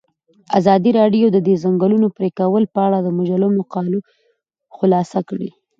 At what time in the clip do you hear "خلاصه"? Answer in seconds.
4.75-5.19